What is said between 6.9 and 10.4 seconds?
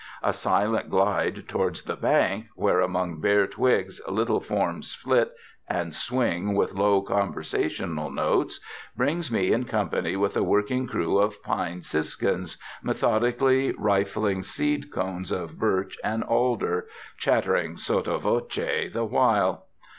conversational notes, brings me in company with